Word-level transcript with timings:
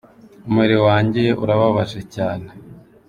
Umubiri 0.47 0.77
wanjye 0.87 1.23
urababaje 1.43 1.99
cyane. 2.15 2.47